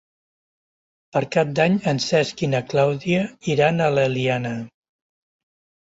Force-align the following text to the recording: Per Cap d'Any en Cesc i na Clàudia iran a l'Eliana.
Per 1.17 1.21
Cap 1.35 1.51
d'Any 1.59 1.77
en 1.93 2.01
Cesc 2.07 2.43
i 2.49 2.51
na 2.55 2.63
Clàudia 2.73 3.23
iran 3.57 3.81
a 3.91 3.95
l'Eliana. 3.99 4.59